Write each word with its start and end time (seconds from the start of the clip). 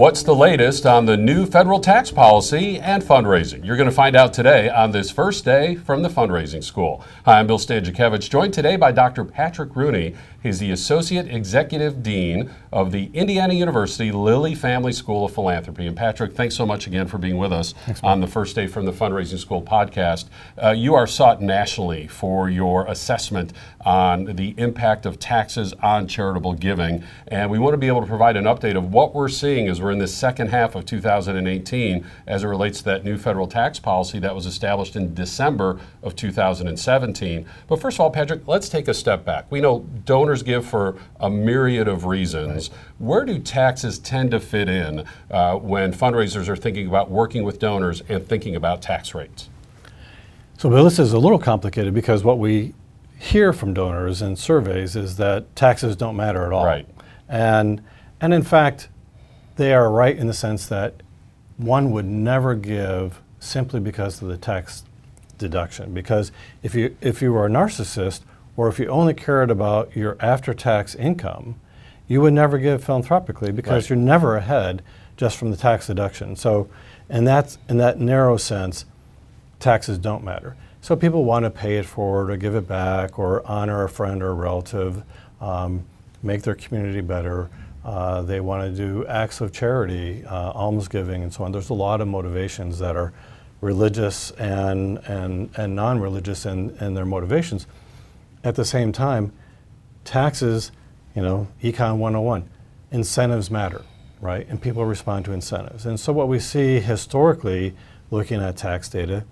What's 0.00 0.22
the 0.22 0.34
latest 0.34 0.86
on 0.86 1.04
the 1.04 1.18
new 1.18 1.44
federal 1.44 1.78
tax 1.78 2.10
policy 2.10 2.78
and 2.78 3.02
fundraising? 3.02 3.62
You're 3.62 3.76
going 3.76 3.86
to 3.86 3.94
find 3.94 4.16
out 4.16 4.32
today 4.32 4.70
on 4.70 4.92
this 4.92 5.10
first 5.10 5.44
day 5.44 5.74
from 5.74 6.00
the 6.00 6.08
fundraising 6.08 6.64
school. 6.64 7.04
Hi, 7.26 7.38
I'm 7.38 7.46
Bill 7.46 7.58
Stanczykiewicz, 7.58 8.30
joined 8.30 8.54
today 8.54 8.76
by 8.76 8.92
Dr. 8.92 9.26
Patrick 9.26 9.76
Rooney. 9.76 10.14
He's 10.42 10.58
the 10.58 10.70
Associate 10.70 11.26
Executive 11.26 12.02
Dean 12.02 12.50
of 12.72 12.92
the 12.92 13.10
Indiana 13.12 13.52
University 13.52 14.10
Lilly 14.10 14.54
Family 14.54 14.92
School 14.92 15.26
of 15.26 15.34
Philanthropy. 15.34 15.86
And 15.86 15.94
Patrick, 15.94 16.32
thanks 16.32 16.54
so 16.54 16.64
much 16.64 16.86
again 16.86 17.08
for 17.08 17.18
being 17.18 17.36
with 17.36 17.52
us 17.52 17.74
thanks, 17.84 18.00
on 18.02 18.22
the 18.22 18.26
first 18.26 18.56
day 18.56 18.66
from 18.66 18.86
the 18.86 18.92
fundraising 18.92 19.38
school 19.38 19.60
podcast. 19.60 20.28
Uh, 20.62 20.70
you 20.70 20.94
are 20.94 21.06
sought 21.06 21.42
nationally 21.42 22.06
for 22.06 22.48
your 22.48 22.86
assessment 22.86 23.52
on 23.84 24.36
the 24.36 24.54
impact 24.56 25.04
of 25.04 25.18
taxes 25.18 25.74
on 25.82 26.08
charitable 26.08 26.54
giving. 26.54 27.04
And 27.28 27.50
we 27.50 27.58
want 27.58 27.74
to 27.74 27.78
be 27.78 27.88
able 27.88 28.00
to 28.00 28.06
provide 28.06 28.36
an 28.38 28.44
update 28.44 28.78
of 28.78 28.94
what 28.94 29.14
we're 29.14 29.28
seeing 29.28 29.68
as 29.68 29.82
we're 29.82 29.90
in 29.90 29.98
the 29.98 30.08
second 30.08 30.48
half 30.48 30.74
of 30.74 30.86
2018 30.86 32.06
as 32.26 32.44
it 32.44 32.46
relates 32.46 32.78
to 32.78 32.84
that 32.84 33.04
new 33.04 33.18
federal 33.18 33.46
tax 33.46 33.78
policy 33.78 34.18
that 34.20 34.34
was 34.34 34.46
established 34.46 34.96
in 34.96 35.12
December 35.12 35.78
of 36.02 36.16
2017. 36.16 37.46
But 37.68 37.78
first 37.78 37.96
of 37.96 38.00
all, 38.00 38.10
Patrick, 38.10 38.48
let's 38.48 38.70
take 38.70 38.88
a 38.88 38.94
step 38.94 39.26
back. 39.26 39.44
We 39.50 39.60
know 39.60 39.80
donors 40.06 40.29
give 40.38 40.66
for 40.66 40.96
a 41.18 41.28
myriad 41.28 41.88
of 41.88 42.04
reasons. 42.04 42.70
Right. 42.70 42.78
Where 42.98 43.24
do 43.24 43.38
taxes 43.38 43.98
tend 43.98 44.30
to 44.30 44.40
fit 44.40 44.68
in 44.68 45.04
uh, 45.30 45.56
when 45.56 45.92
fundraisers 45.92 46.48
are 46.48 46.56
thinking 46.56 46.86
about 46.86 47.10
working 47.10 47.44
with 47.44 47.58
donors 47.58 48.02
and 48.08 48.26
thinking 48.26 48.56
about 48.56 48.82
tax 48.82 49.14
rates? 49.14 49.48
So, 50.58 50.68
Bill, 50.68 50.84
this 50.84 50.98
is 50.98 51.12
a 51.12 51.18
little 51.18 51.38
complicated 51.38 51.94
because 51.94 52.22
what 52.22 52.38
we 52.38 52.74
hear 53.18 53.52
from 53.52 53.74
donors 53.74 54.22
in 54.22 54.36
surveys 54.36 54.96
is 54.96 55.16
that 55.16 55.54
taxes 55.54 55.96
don't 55.96 56.16
matter 56.16 56.44
at 56.44 56.52
all. 56.52 56.64
Right. 56.64 56.86
And, 57.28 57.82
and 58.20 58.32
in 58.32 58.42
fact, 58.42 58.88
they 59.56 59.74
are 59.74 59.90
right 59.90 60.16
in 60.16 60.26
the 60.26 60.34
sense 60.34 60.66
that 60.66 61.02
one 61.56 61.90
would 61.92 62.06
never 62.06 62.54
give 62.54 63.20
simply 63.38 63.80
because 63.80 64.22
of 64.22 64.28
the 64.28 64.36
tax 64.36 64.84
deduction. 65.38 65.92
Because 65.92 66.32
if 66.62 66.74
you, 66.74 66.96
if 67.00 67.20
you 67.20 67.32
were 67.32 67.46
a 67.46 67.50
narcissist 67.50 68.20
or 68.60 68.68
if 68.68 68.78
you 68.78 68.86
only 68.88 69.14
cared 69.14 69.50
about 69.50 69.96
your 69.96 70.18
after 70.20 70.52
tax 70.52 70.94
income, 70.94 71.58
you 72.06 72.20
would 72.20 72.34
never 72.34 72.58
give 72.58 72.84
philanthropically 72.84 73.50
because 73.52 73.84
right. 73.84 73.88
you're 73.88 74.04
never 74.04 74.36
ahead 74.36 74.82
just 75.16 75.38
from 75.38 75.50
the 75.50 75.56
tax 75.56 75.86
deduction. 75.86 76.36
So, 76.36 76.68
in 77.08 77.24
that, 77.24 77.56
in 77.70 77.78
that 77.78 77.98
narrow 77.98 78.36
sense, 78.36 78.84
taxes 79.60 79.96
don't 79.96 80.22
matter. 80.22 80.58
So 80.82 80.94
people 80.94 81.24
want 81.24 81.44
to 81.44 81.50
pay 81.50 81.78
it 81.78 81.86
forward 81.86 82.30
or 82.30 82.36
give 82.36 82.54
it 82.54 82.68
back 82.68 83.18
or 83.18 83.42
honor 83.46 83.82
a 83.82 83.88
friend 83.88 84.22
or 84.22 84.28
a 84.28 84.34
relative, 84.34 85.04
um, 85.40 85.86
make 86.22 86.42
their 86.42 86.54
community 86.54 87.00
better. 87.00 87.48
Uh, 87.82 88.20
they 88.20 88.40
want 88.40 88.70
to 88.70 88.76
do 88.76 89.06
acts 89.06 89.40
of 89.40 89.54
charity, 89.54 90.22
uh, 90.26 90.52
almsgiving, 90.52 91.22
and 91.22 91.32
so 91.32 91.44
on. 91.44 91.52
There's 91.52 91.70
a 91.70 91.74
lot 91.74 92.02
of 92.02 92.08
motivations 92.08 92.78
that 92.80 92.94
are 92.94 93.14
religious 93.62 94.32
and, 94.32 94.98
and, 95.06 95.48
and 95.56 95.74
non 95.74 95.98
religious 95.98 96.44
in, 96.44 96.76
in 96.76 96.92
their 96.92 97.06
motivations. 97.06 97.66
At 98.42 98.54
the 98.54 98.64
same 98.64 98.92
time, 98.92 99.32
taxes, 100.04 100.72
you 101.14 101.22
know, 101.22 101.48
Econ 101.62 101.98
101, 101.98 102.48
incentives 102.90 103.50
matter, 103.50 103.82
right? 104.20 104.46
And 104.48 104.60
people 104.60 104.84
respond 104.84 105.24
to 105.26 105.32
incentives. 105.32 105.86
And 105.86 106.00
so 106.00 106.12
what 106.12 106.28
we 106.28 106.38
see 106.38 106.80
historically 106.80 107.74
looking 108.10 108.40
at 108.40 108.56
tax 108.56 108.88
data 108.88 109.24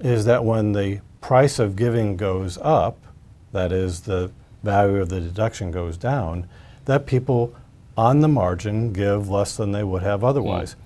is 0.00 0.24
that 0.24 0.44
when 0.44 0.72
the 0.72 1.00
price 1.20 1.58
of 1.58 1.76
giving 1.76 2.16
goes 2.16 2.58
up, 2.58 2.98
that 3.52 3.72
is, 3.72 4.02
the 4.02 4.30
value 4.62 5.00
of 5.00 5.08
the 5.08 5.20
deduction 5.20 5.70
goes 5.70 5.96
down, 5.96 6.48
that 6.84 7.06
people 7.06 7.54
on 7.96 8.20
the 8.20 8.28
margin 8.28 8.92
give 8.92 9.28
less 9.30 9.56
than 9.56 9.72
they 9.72 9.84
would 9.84 10.02
have 10.02 10.24
otherwise. 10.24 10.74
Mm. 10.74 10.78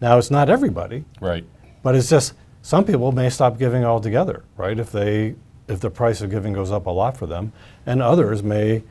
Now, 0.00 0.18
it's 0.18 0.30
not 0.30 0.48
everybody. 0.48 1.04
Right. 1.20 1.44
But 1.82 1.94
it's 1.94 2.08
just 2.08 2.34
some 2.62 2.84
people 2.84 3.10
may 3.12 3.28
stop 3.30 3.58
giving 3.58 3.84
altogether, 3.84 4.44
right? 4.56 4.78
If 4.78 4.92
they 4.92 5.34
if 5.68 5.80
the 5.80 5.90
price 5.90 6.20
of 6.20 6.30
giving 6.30 6.52
goes 6.52 6.70
up 6.70 6.86
a 6.86 6.90
lot 6.90 7.16
for 7.16 7.26
them, 7.26 7.52
and 7.86 8.02
others 8.02 8.42
may 8.42 8.82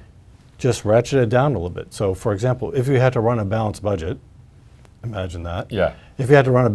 just 0.58 0.86
ratchet 0.86 1.20
it 1.20 1.30
down 1.30 1.52
a 1.52 1.56
little 1.56 1.70
bit. 1.70 1.94
So, 1.94 2.14
for 2.14 2.34
example, 2.34 2.72
if 2.74 2.88
you 2.88 3.00
had 3.00 3.14
to 3.14 3.20
run 3.20 3.40
a 3.40 3.46
balanced 3.46 3.82
budget, 3.82 4.18
imagine 5.04 5.44
that. 5.44 5.72
Yeah. 5.72 5.94
If 6.18 6.30
you 6.30 6.36
had 6.36 6.46
to 6.46 6.52
run 6.52 6.66
a 6.66 6.70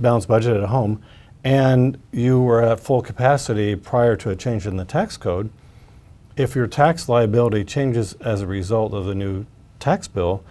balanced 0.00 0.28
budget 0.28 0.56
at 0.56 0.68
home, 0.68 1.02
and 1.42 1.98
you 2.12 2.40
were 2.40 2.62
at 2.62 2.80
full 2.80 3.00
capacity 3.00 3.76
prior 3.76 4.14
to 4.16 4.30
a 4.30 4.36
change 4.36 4.66
in 4.66 4.76
the 4.76 4.84
tax 4.84 5.16
code, 5.16 5.50
if 6.36 6.54
your 6.54 6.66
tax 6.66 7.08
liability 7.08 7.64
changes 7.64 8.14
as 8.14 8.42
a 8.42 8.46
result 8.46 8.92
of 8.92 9.06
the 9.06 9.14
new 9.14 9.46
tax 9.78 10.08
bill, 10.08 10.42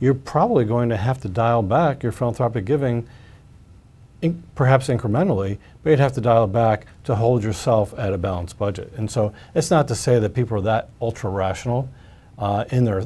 you're 0.00 0.14
probably 0.14 0.64
going 0.64 0.88
to 0.88 0.96
have 0.96 1.20
to 1.20 1.28
dial 1.28 1.62
back 1.62 2.02
your 2.02 2.12
philanthropic 2.12 2.64
giving, 2.64 3.06
in, 4.22 4.42
perhaps 4.54 4.88
incrementally, 4.88 5.58
but 5.82 5.90
you'd 5.90 6.00
have 6.00 6.12
to 6.14 6.20
dial 6.20 6.44
it 6.44 6.52
back 6.52 6.86
to 7.04 7.14
hold 7.14 7.44
yourself 7.44 7.96
at 7.98 8.12
a 8.12 8.18
balanced 8.18 8.58
budget. 8.58 8.92
And 8.96 9.10
so 9.10 9.32
it's 9.54 9.70
not 9.70 9.88
to 9.88 9.94
say 9.94 10.18
that 10.18 10.34
people 10.34 10.58
are 10.58 10.62
that 10.62 10.90
ultra 11.00 11.30
rational 11.30 11.88
uh, 12.38 12.64
in 12.70 12.84
their 12.84 13.04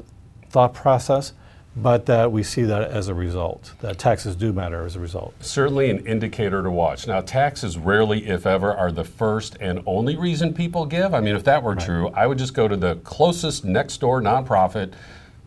thought 0.51 0.75
process, 0.75 1.33
but 1.75 2.05
that 2.05 2.31
we 2.31 2.43
see 2.43 2.63
that 2.65 2.83
as 2.91 3.09
a 3.09 3.15
result, 3.15 3.73
that 3.81 3.99
taxes 3.99 4.37
do 4.37 4.53
matter 4.53 4.85
as 4.85 4.95
a 4.95 5.01
result. 5.01 5.35
Certainly 5.41 5.91
an 5.91 6.07
indicator 6.07 6.63
to 6.63 6.71
watch. 6.71 7.07
Now, 7.07 7.23
taxes 7.23 7.79
rarely, 7.79 8.27
if 8.27 8.47
ever, 8.47 8.75
are 8.75 8.93
the 8.93 9.05
first 9.05 9.57
and 9.59 9.83
only 9.87 10.17
reason 10.17 10.53
people 10.53 10.85
give. 10.85 11.15
I 11.15 11.21
mean, 11.21 11.35
if 11.35 11.45
that 11.45 11.63
were 11.63 11.75
right. 11.75 11.85
true, 11.85 12.09
I 12.09 12.27
would 12.27 12.37
just 12.37 12.53
go 12.53 12.69
to 12.69 12.77
the 12.77 12.97
closest 12.97 13.65
next 13.65 13.99
door 13.99 14.21
nonprofit, 14.21 14.93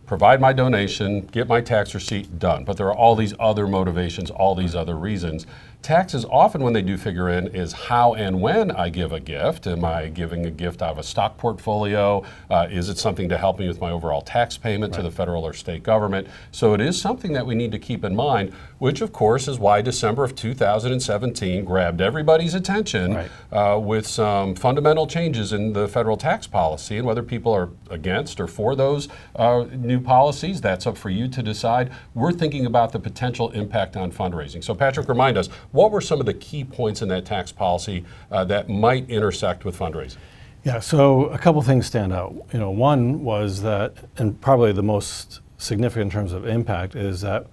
provide 0.06 0.40
my 0.40 0.52
donation, 0.52 1.26
get 1.26 1.48
my 1.48 1.60
tax 1.60 1.94
receipt, 1.94 2.38
done. 2.38 2.64
But 2.64 2.76
there 2.76 2.86
are 2.86 2.94
all 2.94 3.16
these 3.16 3.34
other 3.38 3.66
motivations, 3.66 4.30
all 4.30 4.54
these 4.54 4.74
other 4.74 4.96
reasons 4.96 5.46
taxes 5.82 6.24
often 6.24 6.62
when 6.62 6.72
they 6.72 6.82
do 6.82 6.96
figure 6.96 7.28
in 7.28 7.48
is 7.48 7.72
how 7.72 8.14
and 8.14 8.40
when 8.40 8.70
I 8.70 8.88
give 8.88 9.12
a 9.12 9.20
gift. 9.20 9.66
Am 9.66 9.84
I 9.84 10.08
giving 10.08 10.44
a 10.46 10.50
gift 10.50 10.82
out 10.82 10.92
of 10.92 10.98
a 10.98 11.02
stock 11.02 11.36
portfolio? 11.36 12.24
Uh, 12.50 12.66
is 12.70 12.88
it 12.88 12.98
something 12.98 13.28
to 13.28 13.38
help 13.38 13.58
me 13.58 13.68
with 13.68 13.80
my 13.80 13.90
overall 13.90 14.22
tax 14.22 14.56
payment 14.56 14.92
right. 14.92 14.98
to 14.98 15.02
the 15.02 15.10
federal 15.10 15.46
or 15.46 15.52
state 15.52 15.82
government? 15.82 16.26
So 16.50 16.74
it 16.74 16.80
is 16.80 17.00
something 17.00 17.32
that 17.34 17.46
we 17.46 17.54
need 17.54 17.72
to 17.72 17.78
keep 17.78 18.04
in 18.04 18.16
mind, 18.16 18.52
which 18.78 19.00
of 19.00 19.12
course 19.12 19.48
is 19.48 19.58
why 19.58 19.80
December 19.82 20.24
of 20.24 20.34
2017 20.34 21.64
grabbed 21.64 22.00
everybody's 22.00 22.54
attention 22.54 23.14
right. 23.14 23.30
uh, 23.52 23.78
with 23.78 24.06
some 24.06 24.54
fundamental 24.54 25.06
changes 25.06 25.52
in 25.52 25.72
the 25.72 25.86
federal 25.88 26.16
tax 26.16 26.46
policy 26.46 26.96
and 26.96 27.06
whether 27.06 27.22
people 27.22 27.52
are 27.52 27.70
against 27.90 28.40
or 28.40 28.46
for 28.46 28.74
those 28.74 29.08
uh, 29.36 29.64
new 29.72 30.00
policies, 30.00 30.60
that's 30.60 30.86
up 30.86 30.96
for 30.96 31.10
you 31.10 31.28
to 31.28 31.42
decide. 31.42 31.92
We're 32.14 32.32
thinking 32.32 32.66
about 32.66 32.92
the 32.92 32.98
potential 32.98 33.50
impact 33.50 33.96
on 33.96 34.10
fundraising. 34.10 34.64
So 34.64 34.74
Patrick, 34.74 35.08
remind 35.08 35.36
us, 35.38 35.48
what 35.72 35.90
were 35.90 36.00
some 36.00 36.20
of 36.20 36.26
the 36.26 36.34
key 36.34 36.64
points 36.64 37.02
in 37.02 37.08
that 37.08 37.24
tax 37.24 37.52
policy 37.52 38.04
uh, 38.30 38.44
that 38.44 38.68
might 38.68 39.08
intersect 39.10 39.64
with 39.64 39.78
fundraising? 39.78 40.18
Yeah, 40.64 40.80
so 40.80 41.26
a 41.26 41.38
couple 41.38 41.62
things 41.62 41.86
stand 41.86 42.12
out. 42.12 42.34
You 42.52 42.58
know, 42.58 42.70
one 42.70 43.22
was 43.22 43.62
that, 43.62 43.94
and 44.16 44.40
probably 44.40 44.72
the 44.72 44.82
most 44.82 45.40
significant 45.58 46.06
in 46.06 46.10
terms 46.10 46.32
of 46.32 46.46
impact, 46.46 46.96
is 46.96 47.20
that 47.20 47.46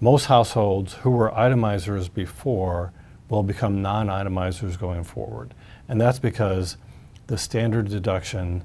most 0.00 0.26
households 0.26 0.94
who 0.94 1.10
were 1.10 1.30
itemizers 1.30 2.12
before 2.12 2.92
will 3.28 3.42
become 3.42 3.82
non-itemizers 3.82 4.78
going 4.78 5.04
forward, 5.04 5.52
and 5.88 6.00
that's 6.00 6.18
because 6.18 6.76
the 7.26 7.36
standard 7.36 7.88
deduction 7.88 8.64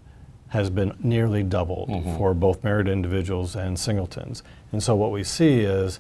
has 0.49 0.69
been 0.69 0.95
nearly 1.01 1.43
doubled 1.43 1.89
mm-hmm. 1.89 2.15
for 2.17 2.33
both 2.33 2.63
married 2.63 2.87
individuals 2.87 3.55
and 3.55 3.77
singletons. 3.77 4.43
And 4.71 4.81
so 4.81 4.95
what 4.95 5.11
we 5.11 5.23
see 5.23 5.61
is 5.61 5.99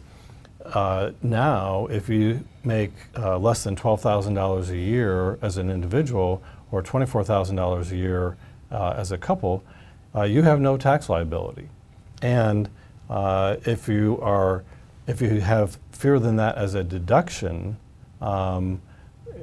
uh, 0.73 1.11
now, 1.21 1.87
if 1.87 2.09
you 2.09 2.45
make 2.63 2.91
uh, 3.17 3.37
less 3.37 3.63
than 3.63 3.75
$12,000 3.75 4.69
a 4.69 4.77
year 4.77 5.37
as 5.41 5.57
an 5.57 5.69
individual 5.69 6.41
or 6.71 6.81
$24,000 6.81 7.91
a 7.91 7.95
year 7.95 8.37
uh, 8.71 8.93
as 8.97 9.11
a 9.11 9.17
couple, 9.17 9.63
uh, 10.15 10.23
you 10.23 10.41
have 10.41 10.59
no 10.59 10.77
tax 10.77 11.09
liability. 11.09 11.69
And 12.21 12.69
uh, 13.09 13.57
if 13.65 13.87
you 13.87 14.19
are, 14.21 14.63
if 15.07 15.21
you 15.21 15.39
have 15.41 15.77
fewer 15.91 16.19
than 16.19 16.37
that 16.37 16.57
as 16.57 16.73
a 16.73 16.83
deduction, 16.83 17.77
um, 18.21 18.81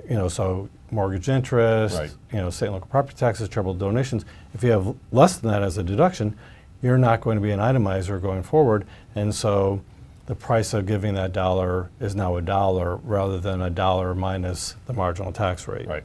you 0.09 0.17
know, 0.17 0.29
so 0.29 0.69
mortgage 0.91 1.29
interest, 1.29 1.99
right. 1.99 2.11
you 2.33 2.39
know, 2.39 2.51
state 2.51 2.67
and 2.67 2.75
local 2.75 2.89
property 2.89 3.17
taxes, 3.17 3.49
charitable 3.49 3.75
donations. 3.75 4.25
If 4.55 4.65
you 4.65 4.71
have 4.71 4.95
less 5.13 5.39
than 5.39 5.51
that 5.51 5.63
as 5.63 5.79
a 5.79 5.83
deduction, 5.83 6.37
you're 6.83 6.99
not 6.99 7.21
going 7.21 7.37
to 7.37 7.41
be 7.41 7.53
an 7.53 7.61
itemizer 7.61 8.21
going 8.21 8.43
forward, 8.43 8.85
and 9.15 9.33
so 9.33 9.83
the 10.27 10.35
price 10.35 10.73
of 10.73 10.87
giving 10.87 11.15
that 11.15 11.33
dollar 11.33 11.91
is 12.01 12.15
now 12.15 12.37
a 12.37 12.43
dollar 12.43 12.97
rather 12.97 13.39
than 13.39 13.61
a 13.61 13.71
dollar 13.71 14.15
minus 14.15 14.77
the 14.87 14.93
marginal 14.93 15.33
tax 15.33 15.67
rate. 15.67 15.89
Right. 15.89 16.05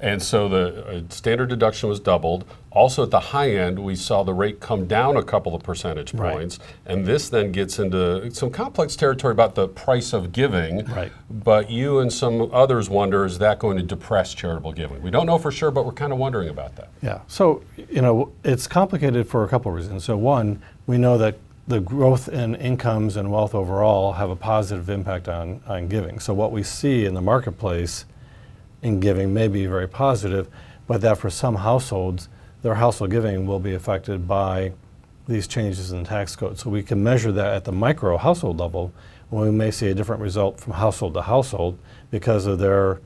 And 0.00 0.22
so 0.22 0.48
the 0.48 0.86
uh, 0.86 1.02
standard 1.08 1.48
deduction 1.48 1.88
was 1.88 1.98
doubled. 1.98 2.44
Also, 2.70 3.02
at 3.02 3.10
the 3.10 3.18
high 3.18 3.50
end, 3.50 3.80
we 3.80 3.96
saw 3.96 4.22
the 4.22 4.32
rate 4.32 4.60
come 4.60 4.86
down 4.86 5.16
a 5.16 5.22
couple 5.24 5.54
of 5.56 5.62
percentage 5.62 6.14
points. 6.14 6.58
Right. 6.60 6.68
And 6.86 7.04
this 7.04 7.28
then 7.28 7.50
gets 7.50 7.80
into 7.80 8.30
some 8.30 8.50
complex 8.50 8.94
territory 8.94 9.32
about 9.32 9.56
the 9.56 9.66
price 9.66 10.12
of 10.12 10.30
giving. 10.30 10.84
Right. 10.84 11.10
But 11.28 11.70
you 11.70 11.98
and 11.98 12.12
some 12.12 12.50
others 12.52 12.88
wonder 12.88 13.24
is 13.24 13.38
that 13.38 13.58
going 13.58 13.76
to 13.78 13.82
depress 13.82 14.34
charitable 14.34 14.72
giving? 14.72 15.02
We 15.02 15.10
don't 15.10 15.26
know 15.26 15.38
for 15.38 15.50
sure, 15.50 15.72
but 15.72 15.84
we're 15.84 15.92
kind 15.92 16.12
of 16.12 16.18
wondering 16.18 16.48
about 16.48 16.76
that. 16.76 16.90
Yeah. 17.02 17.20
So, 17.26 17.64
you 17.76 18.02
know, 18.02 18.30
it's 18.44 18.68
complicated 18.68 19.26
for 19.26 19.42
a 19.42 19.48
couple 19.48 19.72
of 19.72 19.76
reasons. 19.76 20.04
So, 20.04 20.16
one, 20.16 20.62
we 20.86 20.98
know 20.98 21.18
that 21.18 21.38
the 21.68 21.80
growth 21.80 22.30
in 22.30 22.54
incomes 22.54 23.14
and 23.14 23.30
wealth 23.30 23.54
overall 23.54 24.14
have 24.14 24.30
a 24.30 24.36
positive 24.36 24.88
impact 24.88 25.28
on, 25.28 25.60
on 25.66 25.86
giving. 25.86 26.18
So 26.18 26.32
what 26.32 26.50
we 26.50 26.62
see 26.62 27.04
in 27.04 27.12
the 27.12 27.20
marketplace 27.20 28.06
in 28.80 29.00
giving 29.00 29.34
may 29.34 29.48
be 29.48 29.66
very 29.66 29.86
positive, 29.86 30.48
but 30.86 31.02
that 31.02 31.18
for 31.18 31.28
some 31.28 31.56
households, 31.56 32.30
their 32.62 32.76
household 32.76 33.10
giving 33.10 33.46
will 33.46 33.60
be 33.60 33.74
affected 33.74 34.26
by 34.26 34.72
these 35.28 35.46
changes 35.46 35.92
in 35.92 36.02
the 36.02 36.08
tax 36.08 36.34
code. 36.34 36.58
So 36.58 36.70
we 36.70 36.82
can 36.82 37.02
measure 37.02 37.30
that 37.32 37.52
at 37.52 37.64
the 37.64 37.72
micro 37.72 38.16
household 38.16 38.58
level, 38.58 38.90
when 39.28 39.42
we 39.42 39.50
may 39.50 39.70
see 39.70 39.88
a 39.88 39.94
different 39.94 40.22
result 40.22 40.58
from 40.58 40.72
household 40.72 41.12
to 41.14 41.22
household 41.22 41.78
because 42.10 42.46
of 42.46 42.58
their 42.58 43.02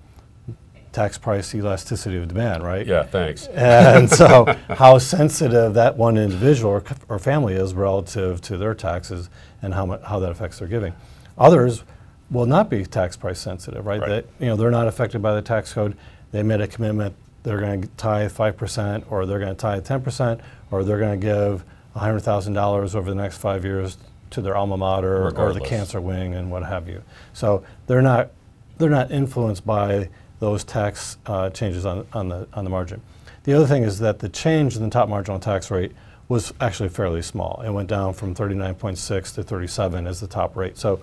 tax 0.92 1.18
price 1.18 1.54
elasticity 1.54 2.16
of 2.18 2.28
demand, 2.28 2.62
right? 2.62 2.86
Yeah, 2.86 3.02
thanks. 3.02 3.46
And 3.48 4.08
so, 4.08 4.44
how 4.68 4.98
sensitive 4.98 5.74
that 5.74 5.96
one 5.96 6.16
individual 6.18 6.72
or, 6.72 6.84
or 7.08 7.18
family 7.18 7.54
is 7.54 7.74
relative 7.74 8.40
to 8.42 8.58
their 8.58 8.74
taxes 8.74 9.30
and 9.62 9.74
how, 9.74 9.98
how 9.98 10.18
that 10.18 10.30
affects 10.30 10.58
their 10.58 10.68
giving. 10.68 10.94
Others 11.38 11.84
will 12.30 12.46
not 12.46 12.70
be 12.70 12.84
tax 12.84 13.16
price 13.16 13.40
sensitive, 13.40 13.86
right? 13.86 14.00
Right. 14.00 14.08
That, 14.08 14.26
you 14.38 14.46
know, 14.46 14.56
they're 14.56 14.70
not 14.70 14.86
affected 14.86 15.22
by 15.22 15.34
the 15.34 15.42
tax 15.42 15.72
code. 15.72 15.96
They 16.30 16.42
made 16.42 16.60
a 16.60 16.66
commitment, 16.66 17.14
they're 17.42 17.60
going 17.60 17.82
to 17.82 17.88
tithe 17.96 18.32
5%, 18.32 19.04
or 19.10 19.26
they're 19.26 19.38
going 19.38 19.54
to 19.54 19.60
tithe 19.60 19.86
10%, 19.86 20.40
or 20.70 20.84
they're 20.84 20.98
going 20.98 21.20
to 21.20 21.26
give 21.26 21.64
$100,000 21.96 22.94
over 22.94 23.10
the 23.10 23.16
next 23.16 23.38
five 23.38 23.64
years 23.64 23.98
to 24.30 24.40
their 24.40 24.56
alma 24.56 24.76
mater 24.76 25.30
or 25.36 25.52
the 25.52 25.60
cancer 25.60 26.00
wing 26.00 26.34
and 26.34 26.50
what 26.50 26.64
have 26.64 26.88
you. 26.88 27.02
So 27.34 27.64
they're 27.86 28.02
not, 28.02 28.30
they're 28.78 28.88
not 28.88 29.10
influenced 29.10 29.66
by 29.66 30.08
those 30.42 30.64
tax 30.64 31.18
uh, 31.26 31.48
changes 31.50 31.86
on, 31.86 32.04
on, 32.12 32.28
the, 32.28 32.48
on 32.52 32.64
the 32.64 32.70
margin. 32.70 33.00
The 33.44 33.54
other 33.54 33.64
thing 33.64 33.84
is 33.84 34.00
that 34.00 34.18
the 34.18 34.28
change 34.28 34.74
in 34.74 34.82
the 34.82 34.90
top 34.90 35.08
marginal 35.08 35.38
tax 35.38 35.70
rate 35.70 35.92
was 36.28 36.52
actually 36.60 36.88
fairly 36.88 37.22
small. 37.22 37.62
It 37.64 37.70
went 37.70 37.88
down 37.88 38.12
from 38.12 38.34
39.6 38.34 39.34
to 39.36 39.44
37 39.44 40.04
as 40.04 40.18
the 40.18 40.26
top 40.26 40.56
rate. 40.56 40.76
So 40.76 41.00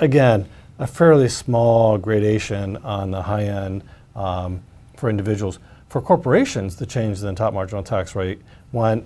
again, 0.00 0.48
a 0.78 0.86
fairly 0.86 1.28
small 1.28 1.98
gradation 1.98 2.78
on 2.78 3.10
the 3.10 3.20
high 3.20 3.44
end 3.44 3.84
um, 4.14 4.62
for 4.96 5.10
individuals. 5.10 5.58
For 5.90 6.00
corporations, 6.00 6.76
the 6.76 6.86
change 6.86 7.20
in 7.20 7.26
the 7.26 7.34
top 7.34 7.52
marginal 7.52 7.82
tax 7.82 8.14
rate 8.14 8.40
went 8.72 9.04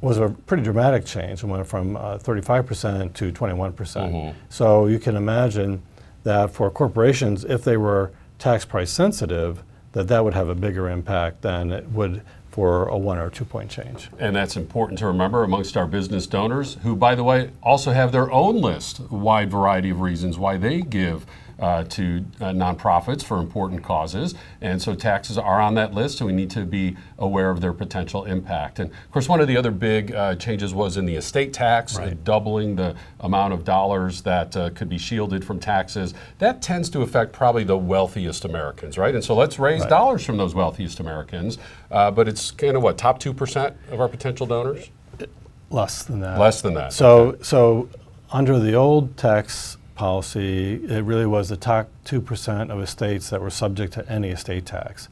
was 0.00 0.16
a 0.16 0.30
pretty 0.46 0.62
dramatic 0.62 1.04
change. 1.04 1.42
It 1.42 1.46
went 1.46 1.66
from 1.66 1.98
uh, 1.98 2.16
35% 2.16 3.12
to 3.12 3.30
21%. 3.30 3.76
percent 3.76 4.36
So 4.48 4.86
you 4.86 4.98
can 4.98 5.16
imagine 5.16 5.82
that 6.22 6.50
for 6.50 6.70
corporations, 6.70 7.44
if 7.44 7.62
they 7.62 7.76
were 7.76 8.10
tax 8.38 8.64
price 8.64 8.90
sensitive, 8.90 9.62
that 9.92 10.08
that 10.08 10.24
would 10.24 10.34
have 10.34 10.48
a 10.48 10.54
bigger 10.54 10.88
impact 10.88 11.42
than 11.42 11.70
it 11.70 11.88
would 11.90 12.22
for 12.50 12.86
a 12.88 12.96
one 12.96 13.18
or 13.18 13.28
two 13.28 13.44
point 13.44 13.70
change. 13.70 14.08
And 14.18 14.34
that's 14.34 14.56
important 14.56 14.98
to 15.00 15.06
remember 15.06 15.42
amongst 15.42 15.76
our 15.76 15.86
business 15.86 16.26
donors, 16.26 16.78
who, 16.82 16.96
by 16.96 17.14
the 17.14 17.24
way, 17.24 17.50
also 17.62 17.92
have 17.92 18.12
their 18.12 18.32
own 18.32 18.60
list, 18.62 19.00
wide 19.10 19.50
variety 19.50 19.90
of 19.90 20.00
reasons 20.00 20.38
why 20.38 20.56
they 20.56 20.80
give 20.80 21.26
uh, 21.58 21.84
to 21.84 22.24
uh, 22.40 22.46
nonprofits 22.46 23.22
for 23.24 23.38
important 23.38 23.82
causes. 23.82 24.34
And 24.60 24.80
so 24.80 24.94
taxes 24.94 25.38
are 25.38 25.60
on 25.60 25.74
that 25.74 25.94
list, 25.94 26.18
so 26.18 26.26
we 26.26 26.32
need 26.32 26.50
to 26.50 26.64
be 26.64 26.96
aware 27.18 27.50
of 27.50 27.60
their 27.60 27.72
potential 27.72 28.24
impact. 28.24 28.78
And 28.78 28.90
of 28.90 29.10
course, 29.10 29.28
one 29.28 29.40
of 29.40 29.48
the 29.48 29.56
other 29.56 29.70
big 29.70 30.14
uh, 30.14 30.34
changes 30.36 30.74
was 30.74 30.96
in 30.96 31.06
the 31.06 31.14
estate 31.16 31.52
tax, 31.52 31.96
Right. 31.96 32.22
doubling 32.24 32.76
the 32.76 32.94
amount 33.20 33.54
of 33.54 33.64
dollars 33.64 34.22
that 34.22 34.56
uh, 34.56 34.70
could 34.70 34.88
be 34.88 34.98
shielded 34.98 35.44
from 35.44 35.58
taxes. 35.58 36.12
That 36.38 36.60
tends 36.60 36.90
to 36.90 37.00
affect 37.02 37.32
probably 37.32 37.64
the 37.64 37.78
wealthiest 37.78 38.44
Americans, 38.44 38.98
right? 38.98 39.14
And 39.14 39.24
so 39.24 39.34
let's 39.34 39.58
raise 39.58 39.80
Right. 39.80 39.90
dollars 39.90 40.24
from 40.26 40.36
those 40.36 40.54
wealthiest 40.54 41.00
Americans. 41.00 41.58
Uh, 41.90 42.10
but 42.10 42.28
it's 42.28 42.50
kind 42.50 42.76
of 42.76 42.82
what, 42.82 42.98
top 42.98 43.18
2% 43.18 43.74
of 43.90 44.00
our 44.00 44.08
potential 44.08 44.46
donors? 44.46 44.90
Less 45.70 46.04
than 46.04 46.20
that. 46.20 46.38
Less 46.38 46.62
than 46.62 46.74
that. 46.74 46.92
So, 46.92 47.36
so 47.42 47.88
under 48.30 48.58
the 48.58 48.74
old 48.74 49.16
tax 49.16 49.78
policy, 49.96 50.74
it 50.84 51.02
really 51.04 51.26
was 51.26 51.48
the 51.48 51.56
top 51.56 51.88
2% 52.04 52.70
of 52.70 52.80
estates 52.80 53.30
that 53.30 53.40
were 53.40 53.50
subject 53.50 53.92
to 53.94 54.08
any 54.10 54.28
estate 54.28 54.66
tax. 54.66 55.08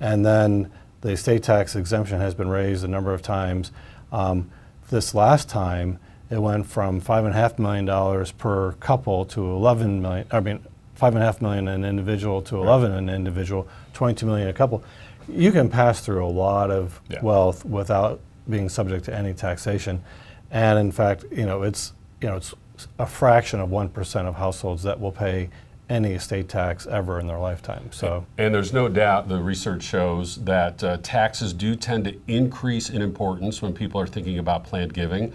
And 0.00 0.24
then 0.24 0.70
the 1.02 1.10
estate 1.10 1.42
tax 1.42 1.76
exemption 1.76 2.20
has 2.20 2.34
been 2.34 2.48
raised 2.48 2.84
a 2.84 2.88
number 2.88 3.12
of 3.12 3.20
times. 3.20 3.70
Um, 4.10 4.50
this 4.90 5.14
last 5.14 5.48
time, 5.48 5.98
it 6.30 6.40
went 6.40 6.66
from 6.66 7.00
$5.5 7.00 7.58
million 7.58 8.26
per 8.38 8.72
couple 8.72 9.24
to 9.26 9.44
11 9.44 10.00
million, 10.02 10.26
I 10.30 10.40
mean, 10.40 10.60
five 10.94 11.14
and 11.14 11.22
a 11.22 11.26
half 11.26 11.40
million 11.40 11.68
an 11.68 11.84
individual 11.84 12.42
to 12.42 12.56
11 12.56 12.92
an 12.92 13.08
individual, 13.08 13.68
22 13.92 14.26
million 14.26 14.48
a 14.48 14.52
couple. 14.52 14.82
You 15.28 15.52
can 15.52 15.68
pass 15.68 16.00
through 16.00 16.24
a 16.24 16.28
lot 16.28 16.70
of 16.70 17.00
Yeah. 17.08 17.20
wealth 17.22 17.64
without 17.64 18.20
being 18.48 18.68
subject 18.68 19.04
to 19.06 19.14
any 19.14 19.34
taxation. 19.34 20.02
And 20.50 20.78
in 20.78 20.90
fact, 20.90 21.24
you 21.30 21.44
know, 21.46 21.62
it's, 21.62 21.92
you 22.20 22.28
know, 22.28 22.36
it's 22.36 22.54
a 22.98 23.06
fraction 23.06 23.60
of 23.60 23.70
1% 23.70 24.26
of 24.26 24.36
households 24.36 24.82
that 24.84 25.00
will 25.00 25.12
pay 25.12 25.50
any 25.88 26.12
estate 26.12 26.48
tax 26.48 26.86
ever 26.86 27.18
in 27.18 27.26
their 27.26 27.38
lifetime. 27.38 27.90
So, 27.92 28.26
And 28.36 28.54
there's 28.54 28.72
no 28.72 28.88
doubt 28.88 29.28
the 29.28 29.42
research 29.42 29.82
shows 29.82 30.36
that 30.44 30.84
uh, 30.84 30.98
taxes 31.02 31.52
do 31.52 31.74
tend 31.74 32.04
to 32.04 32.14
increase 32.26 32.90
in 32.90 33.00
importance 33.00 33.62
when 33.62 33.72
people 33.72 34.00
are 34.00 34.06
thinking 34.06 34.38
about 34.38 34.64
planned 34.64 34.92
giving. 34.92 35.32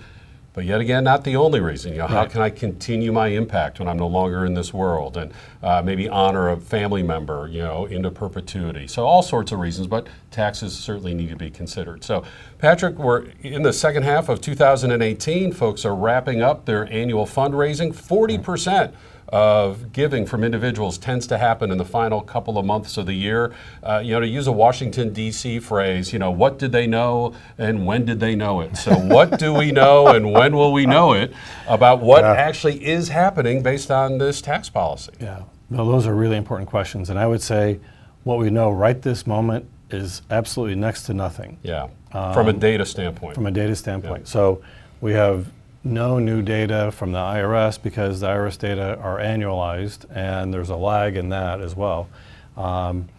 But 0.53 0.65
yet 0.65 0.81
again, 0.81 1.03
not 1.03 1.23
the 1.23 1.35
only 1.35 1.59
reason. 1.59 1.93
You 1.93 1.99
know, 1.99 2.07
how 2.07 2.25
can 2.25 2.41
I 2.41 2.51
continue 2.51 3.11
my 3.11 3.29
impact 3.29 3.79
when 3.79 3.87
I'm 3.87 3.97
no 3.97 4.05
longer 4.05 4.45
in 4.45 4.53
this 4.53 4.71
world, 4.71 5.17
and 5.17 5.33
uh, 5.63 5.81
maybe 5.83 6.07
honor 6.07 6.49
a 6.49 6.57
family 6.57 7.01
member, 7.01 7.47
you 7.47 7.63
know, 7.63 7.85
into 7.87 8.11
perpetuity. 8.11 8.87
So 8.87 9.03
all 9.03 9.23
sorts 9.23 9.51
of 9.51 9.59
reasons, 9.59 9.87
but 9.87 10.07
taxes 10.29 10.77
certainly 10.77 11.15
need 11.15 11.29
to 11.29 11.35
be 11.35 11.49
considered. 11.49 12.03
So, 12.03 12.23
Patrick, 12.59 12.97
we're 12.97 13.25
in 13.41 13.63
the 13.63 13.73
second 13.73 14.03
half 14.03 14.29
of 14.29 14.41
2018. 14.41 15.53
Folks 15.53 15.85
are 15.85 15.95
wrapping 15.95 16.41
up 16.43 16.65
their 16.65 16.91
annual 16.91 17.25
fundraising. 17.25 17.93
40 17.93 18.37
percent 18.37 18.95
of 19.29 19.91
giving 19.93 20.25
from 20.25 20.43
individuals 20.43 20.97
tends 20.97 21.25
to 21.27 21.37
happen 21.37 21.71
in 21.71 21.77
the 21.77 21.85
final 21.85 22.21
couple 22.21 22.57
of 22.57 22.65
months 22.65 22.97
of 22.97 23.05
the 23.05 23.13
year. 23.13 23.53
Uh, 23.81 24.01
you 24.03 24.11
know, 24.11 24.19
to 24.19 24.27
use 24.27 24.47
a 24.47 24.51
Washington, 24.51 25.13
D.C. 25.13 25.59
phrase, 25.59 26.13
you 26.13 26.19
know, 26.19 26.29
what 26.31 26.59
did 26.59 26.71
they 26.71 26.85
know 26.87 27.33
and 27.57 27.85
when 27.85 28.05
did 28.05 28.19
they 28.19 28.35
know 28.35 28.61
it? 28.61 28.75
So, 28.77 28.93
what 28.99 29.39
do 29.39 29.53
we 29.53 29.71
know 29.71 30.07
and 30.07 30.31
when 30.31 30.55
will 30.55 30.71
we 30.73 30.85
know 30.85 31.13
it 31.13 31.33
about 31.67 32.01
what 32.01 32.21
Yeah. 32.23 32.33
actually 32.33 32.85
is 32.85 33.09
happening 33.09 33.63
based 33.63 33.89
on 33.91 34.17
this 34.17 34.41
tax 34.41 34.69
policy? 34.69 35.11
yeah, 35.19 35.43
no, 35.69 35.89
those 35.89 36.05
are 36.05 36.13
really 36.15 36.37
important 36.37 36.69
questions. 36.69 37.09
And 37.09 37.17
I 37.17 37.25
would 37.25 37.41
say 37.41 37.79
what 38.23 38.37
we 38.37 38.49
know 38.49 38.69
right 38.71 39.01
this 39.01 39.25
moment 39.25 39.65
is 39.89 40.21
absolutely 40.31 40.75
next 40.75 41.03
to 41.03 41.13
nothing. 41.13 41.57
Yeah, 41.63 41.87
from 42.11 42.47
a 42.47 42.53
data 42.53 42.85
standpoint. 42.85 43.35
from 43.35 43.45
a 43.45 43.51
data 43.51 43.75
standpoint. 43.75 44.27
So 44.27 44.61
we 45.01 45.13
have 45.13 45.47
no 45.83 46.17
new 46.19 46.41
data 46.41 46.91
from 46.91 47.11
the 47.11 47.19
IRS 47.19 47.81
because 47.81 48.21
the 48.21 48.27
IRS 48.27 48.57
data 48.57 48.97
are 49.01 49.17
annualized 49.19 50.05
and 50.15 50.53
there's 50.53 50.69
a 50.69 50.75
lag 50.75 51.17
in 51.17 51.29
that 51.29 51.59
as 51.59 51.75
well. 51.75 52.07
Um, 52.55 53.09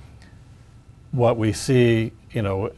what 1.12 1.36
we 1.36 1.52
see, 1.52 2.12
you 2.32 2.42
know, 2.42 2.70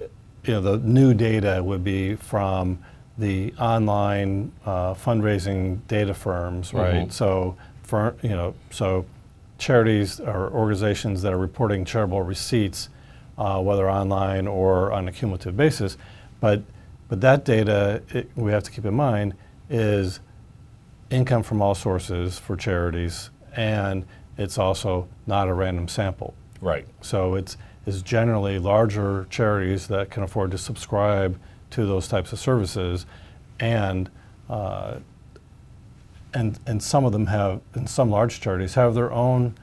you 0.45 0.55
know, 0.55 0.61
the 0.61 0.78
new 0.78 1.14
data 1.14 1.62
would 1.62 1.85
be 1.85 2.16
from 2.16 2.78
the 3.19 3.55
online 3.59 4.52
uh, 4.64 4.95
fundraising 4.95 5.78
data 5.88 6.14
firms, 6.14 6.75
right? 6.75 7.09
Mhm. 7.09 7.12
So, 7.12 7.57
for 7.83 8.14
you 8.23 8.31
know, 8.31 8.55
so 8.71 9.07
charities 9.59 10.21
or 10.21 10.50
organizations 10.50 11.23
that 11.23 11.33
are 11.33 11.38
reporting 11.38 11.85
charitable 11.85 12.23
receipts, 12.23 12.88
uh, 13.38 13.61
whether 13.62 13.88
online 13.88 14.47
or 14.47 14.93
on 14.93 15.09
a 15.09 15.12
cumulative 15.12 15.57
basis, 15.57 15.97
but 16.40 16.62
but 17.09 17.21
that 17.21 17.45
data 17.45 18.02
it, 18.11 18.31
we 18.35 18.52
have 18.52 18.64
to 18.64 18.71
keep 18.71 18.85
in 18.85 18.95
mind 18.95 19.35
is 19.68 20.20
income 21.11 21.42
from 21.42 21.62
all 21.62 21.75
sources 21.75 22.38
for 22.38 22.56
charities, 22.56 23.30
and 23.54 24.04
it's 24.37 24.58
also 24.58 25.08
not 25.26 25.49
a 25.49 25.54
random 25.54 25.88
sample. 25.88 26.35
right. 26.61 26.87
So 27.00 27.35
it's, 27.35 27.56
it's 27.87 28.02
generally 28.02 28.58
larger 28.58 29.26
charities 29.30 29.87
that 29.88 30.11
can 30.11 30.23
afford 30.23 30.50
to 30.50 30.58
subscribe 30.58 31.38
to 31.70 31.87
those 31.87 32.08
types 32.08 32.32
of 32.32 32.38
services, 32.38 33.06
and 33.61 34.11
uh, 34.49 34.99
and 36.35 36.58
and 36.66 36.82
some 36.82 37.04
of 37.04 37.12
them 37.12 37.26
have, 37.26 37.61
and 37.75 37.88
some 37.88 38.11
large 38.11 38.40
charities 38.40 38.75
have 38.75 38.94
their 38.94 39.12
own 39.12 39.56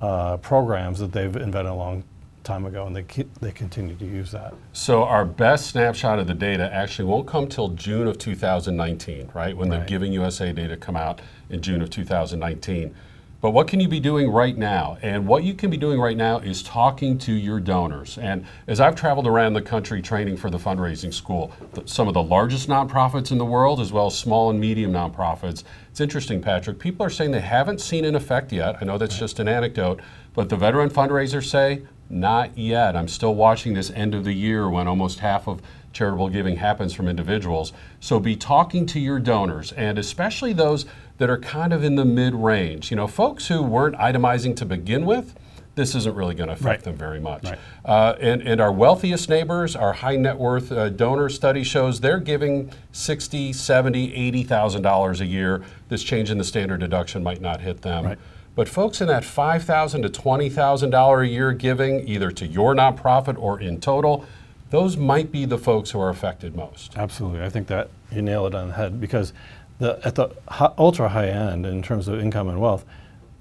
uh, 0.00 0.36
programs 0.38 0.98
that 0.98 1.12
they've 1.12 1.36
invented 1.36 1.70
a 1.70 1.74
long 1.74 2.04
time 2.46 2.64
ago, 2.64 2.86
and 2.86 2.96
they 2.96 3.04
they 3.40 3.52
continue 3.52 3.94
to 3.96 4.06
use 4.06 4.30
that. 4.30 4.54
So 4.72 5.04
our 5.04 5.24
best 5.24 5.66
snapshot 5.66 6.18
of 6.18 6.26
the 6.26 6.34
data 6.34 6.72
actually 6.72 7.06
won't 7.06 7.26
come 7.26 7.48
till 7.48 7.68
June 7.70 8.06
of 8.06 8.16
2019, 8.18 9.30
right? 9.34 9.54
When 9.54 9.68
the 9.68 9.78
Giving 9.80 10.12
USA 10.12 10.52
data 10.52 10.76
come 10.76 10.96
out 10.96 11.20
in 11.50 11.60
June 11.60 11.82
of 11.82 11.90
2019. 11.90 12.94
But 13.42 13.50
what 13.50 13.68
can 13.68 13.80
you 13.80 13.88
be 13.88 14.00
doing 14.00 14.30
right 14.30 14.56
now? 14.56 14.96
And 15.02 15.26
what 15.26 15.44
you 15.44 15.52
can 15.52 15.68
be 15.70 15.76
doing 15.76 16.00
right 16.00 16.16
now 16.16 16.38
is 16.38 16.62
talking 16.62 17.18
to 17.18 17.32
your 17.32 17.60
donors. 17.60 18.16
And 18.16 18.46
as 18.66 18.80
I've 18.80 18.96
traveled 18.96 19.26
around 19.26 19.52
the 19.52 19.62
country 19.62 20.00
training 20.00 20.38
for 20.38 20.48
the 20.48 20.58
fundraising 20.58 21.12
school, 21.12 21.52
some 21.84 22.08
of 22.08 22.14
the 22.14 22.22
largest 22.22 22.66
nonprofits 22.68 23.30
in 23.30 23.38
the 23.38 23.44
world, 23.44 23.78
as 23.78 23.92
well 23.92 24.06
as 24.06 24.18
small 24.18 24.48
and 24.48 24.58
medium 24.58 24.90
nonprofits, 24.90 25.64
it's 25.90 26.00
interesting, 26.00 26.40
Patrick. 26.40 26.78
People 26.78 27.04
are 27.04 27.10
saying 27.10 27.30
they 27.30 27.40
haven't 27.40 27.80
seen 27.80 28.06
an 28.06 28.16
effect 28.16 28.52
yet. 28.52 28.78
I 28.80 28.84
know 28.84 28.96
that's 28.96 29.18
just 29.18 29.38
an 29.38 29.48
anecdote, 29.48 30.00
but 30.32 30.48
the 30.48 30.56
veteran 30.56 30.88
fundraisers 30.88 31.44
say, 31.44 31.82
not 32.08 32.56
yet. 32.56 32.96
I'm 32.96 33.08
still 33.08 33.34
watching 33.34 33.74
this 33.74 33.90
end 33.90 34.14
of 34.14 34.24
the 34.24 34.32
year 34.32 34.68
when 34.68 34.86
almost 34.88 35.18
half 35.20 35.46
of 35.48 35.60
charitable 35.92 36.28
giving 36.28 36.56
happens 36.56 36.92
from 36.92 37.08
individuals. 37.08 37.72
So 38.00 38.20
be 38.20 38.36
talking 38.36 38.86
to 38.86 39.00
your 39.00 39.18
donors, 39.18 39.72
and 39.72 39.98
especially 39.98 40.52
those 40.52 40.86
that 41.18 41.30
are 41.30 41.38
kind 41.38 41.72
of 41.72 41.82
in 41.82 41.96
the 41.96 42.04
mid 42.04 42.34
range. 42.34 42.90
You 42.90 42.96
know, 42.96 43.06
folks 43.06 43.48
who 43.48 43.62
weren't 43.62 43.96
itemizing 43.96 44.54
to 44.56 44.64
begin 44.66 45.06
with 45.06 45.34
this 45.74 45.94
isn't 45.94 46.14
really 46.16 46.34
going 46.34 46.46
to 46.48 46.54
affect 46.54 46.64
Right. 46.64 46.82
them 46.82 46.96
very 46.96 47.20
much. 47.20 47.44
Right. 47.44 47.58
Uh, 47.84 48.14
and, 48.18 48.40
and 48.40 48.62
our 48.62 48.72
wealthiest 48.72 49.28
neighbors, 49.28 49.76
our 49.76 49.92
high 49.92 50.16
net 50.16 50.38
worth 50.38 50.72
uh, 50.72 50.88
donor 50.88 51.28
study 51.28 51.62
shows 51.64 52.00
they're 52.00 52.18
giving 52.18 52.70
60, 52.92 53.52
70, 53.52 54.14
80,000 54.14 54.80
dollars 54.80 55.20
a 55.20 55.26
year. 55.26 55.62
This 55.90 56.02
change 56.02 56.30
in 56.30 56.38
the 56.38 56.44
standard 56.44 56.80
deduction 56.80 57.22
might 57.22 57.42
not 57.42 57.60
hit 57.60 57.82
them. 57.82 58.06
Right. 58.06 58.18
But 58.56 58.70
folks 58.70 59.02
in 59.02 59.06
that 59.08 59.24
5,000 59.24 60.02
to 60.02 60.08
$20,000 60.08 61.22
a 61.22 61.28
year 61.28 61.52
giving, 61.52 62.08
either 62.08 62.30
to 62.32 62.46
your 62.46 62.74
nonprofit 62.74 63.38
or 63.38 63.60
in 63.60 63.80
total, 63.80 64.24
those 64.70 64.96
might 64.96 65.30
be 65.30 65.44
the 65.44 65.58
folks 65.58 65.90
who 65.90 66.00
are 66.00 66.08
affected 66.08 66.56
most. 66.56 66.96
Absolutely. 66.96 67.42
I 67.42 67.50
think 67.50 67.68
that 67.68 67.90
you 68.10 68.22
nail 68.22 68.46
it 68.46 68.54
on 68.54 68.68
the 68.68 68.74
head 68.74 68.98
because 68.98 69.34
the, 69.78 70.00
at 70.04 70.14
the 70.14 70.30
ultra 70.78 71.10
high 71.10 71.28
end, 71.28 71.66
in 71.66 71.82
terms 71.82 72.08
of 72.08 72.18
income 72.18 72.48
and 72.48 72.58
wealth, 72.58 72.86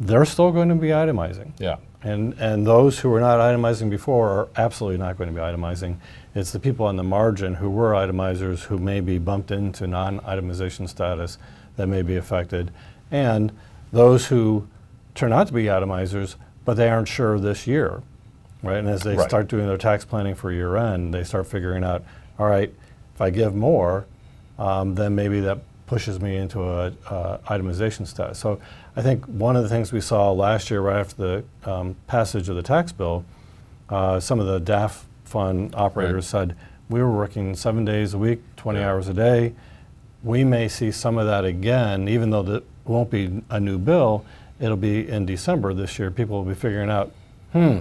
they're 0.02 0.26
still 0.26 0.52
going 0.52 0.68
to 0.68 0.76
be 0.76 0.90
itemizing. 0.90 1.54
Yeah. 1.60 1.78
And, 2.04 2.34
and 2.34 2.68
those 2.68 3.00
who 3.00 3.10
were 3.10 3.22
not 3.22 3.40
itemizing 3.40 3.90
before 3.90 4.30
are 4.30 4.50
absolutely 4.58 4.98
not 4.98 5.18
going 5.18 5.30
to 5.30 5.34
be 5.34 5.40
itemizing. 5.40 5.96
It's 6.36 6.52
the 6.52 6.60
people 6.60 6.86
on 6.86 6.98
the 6.98 7.04
margin 7.04 7.56
who 7.56 7.70
were 7.70 7.94
itemizers 7.94 8.64
who 8.64 8.78
may 8.78 9.00
be 9.00 9.18
bumped 9.18 9.50
into 9.50 9.88
non 9.88 10.20
itemization 10.20 10.90
status 10.90 11.38
that 11.78 11.88
may 11.88 12.02
be 12.02 12.18
affected. 12.18 12.72
And 13.10 13.54
those 13.92 14.28
who 14.28 14.68
turn 15.16 15.34
out 15.34 15.48
to 15.48 15.54
be 15.54 15.64
itemizers, 15.64 16.36
but 16.66 16.76
they 16.78 16.90
aren't 16.90 17.08
sure 17.08 17.40
this 17.40 17.66
year. 17.66 18.02
Right? 18.62 18.78
And 18.78 18.88
as 18.90 19.04
they 19.04 19.16
Right. 19.16 19.28
start 19.28 19.48
doing 19.48 19.68
their 19.68 19.78
tax 19.78 20.06
planning 20.06 20.36
for 20.36 20.52
year 20.52 20.76
end, 20.76 21.14
they 21.14 21.24
start 21.24 21.48
figuring 21.48 21.84
out, 21.84 22.04
all 22.40 22.48
right, 22.48 22.74
if 23.14 23.22
I 23.22 23.30
give 23.30 23.56
more, 23.56 24.06
um, 24.60 24.96
then 24.96 25.16
maybe 25.16 25.40
that 25.42 25.60
pushes 25.88 26.20
me 26.20 26.36
into 26.36 26.64
a 26.64 26.92
uh, 27.10 27.38
itemization 27.48 28.08
status. 28.08 28.40
So 28.40 28.60
I 28.96 29.02
think 29.04 29.24
one 29.26 29.56
of 29.56 29.62
the 29.64 29.70
things 29.70 29.92
we 29.92 30.02
saw 30.02 30.32
last 30.32 30.72
year, 30.72 30.82
right 30.82 30.98
after 31.00 31.16
the 31.64 31.72
um, 31.72 31.96
passage 32.08 32.50
of 32.50 32.56
the 32.56 32.64
tax 32.64 32.92
bill, 32.92 33.24
uh, 33.90 34.20
some 34.20 34.40
of 34.40 34.48
the 34.48 34.60
DAF 34.60 35.04
fund 35.26 35.76
operators 35.76 36.26
said 36.26 36.56
we 36.90 37.02
were 37.02 37.12
working 37.12 37.56
seven 37.56 37.86
days 37.86 38.14
a 38.16 38.18
week, 38.18 38.42
20 38.58 38.80
Yeah. 38.80 38.90
hours 38.90 39.08
a 39.08 39.14
day. 39.14 39.54
We 40.24 40.44
may 40.44 40.68
see 40.68 40.90
some 40.92 41.20
of 41.20 41.28
that 41.28 41.46
again, 41.46 42.08
even 42.08 42.32
though 42.32 42.42
it 42.56 42.64
won't 42.86 43.12
be 43.12 43.44
a 43.52 43.60
new 43.60 43.78
bill. 43.78 44.26
It'll 44.60 44.78
be 44.78 45.08
in 45.08 45.26
December 45.26 45.74
this 45.74 46.00
year. 46.00 46.12
People 46.12 46.38
will 46.38 46.46
be 46.50 46.54
figuring 46.60 46.90
out, 46.90 47.12
hmm, 47.52 47.80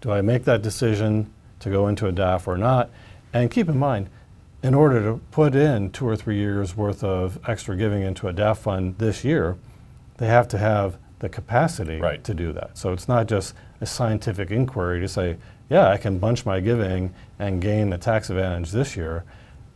do 0.00 0.10
I 0.10 0.20
make 0.22 0.44
that 0.44 0.62
decision 0.62 1.30
to 1.60 1.70
go 1.70 1.88
into 1.88 2.06
a 2.06 2.12
DAF 2.12 2.46
or 2.46 2.56
not? 2.56 2.90
And 3.32 3.50
keep 3.50 3.68
in 3.68 3.78
mind, 3.78 4.08
in 4.62 4.74
order 4.74 5.02
to 5.02 5.20
put 5.30 5.54
in 5.54 5.90
two 5.90 6.06
or 6.08 6.16
three 6.16 6.36
years 6.36 6.76
worth 6.76 7.04
of 7.04 7.38
extra 7.46 7.76
giving 7.76 8.02
into 8.02 8.28
a 8.28 8.32
DAF 8.32 8.58
fund 8.58 8.96
this 8.98 9.24
year, 9.24 9.56
they 10.16 10.26
have 10.26 10.48
to 10.48 10.58
have 10.58 10.96
the 11.18 11.28
capacity 11.28 11.98
Right. 12.00 12.22
to 12.24 12.34
do 12.34 12.52
that. 12.52 12.76
So 12.76 12.92
it's 12.92 13.08
not 13.08 13.26
just 13.26 13.54
a 13.80 13.86
scientific 13.86 14.50
inquiry 14.50 15.00
to 15.00 15.08
say, 15.08 15.36
yeah, 15.68 15.88
I 15.88 15.96
can 15.96 16.18
bunch 16.18 16.46
my 16.46 16.60
giving 16.60 17.12
and 17.38 17.60
gain 17.60 17.90
the 17.90 17.98
tax 17.98 18.30
advantage 18.30 18.70
this 18.70 18.96
year. 18.96 19.24